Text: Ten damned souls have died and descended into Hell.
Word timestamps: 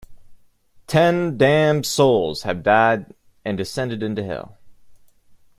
Ten 0.87 1.37
damned 1.37 1.85
souls 1.85 2.41
have 2.41 2.63
died 2.63 3.13
and 3.45 3.55
descended 3.55 4.01
into 4.01 4.23
Hell. 4.23 4.57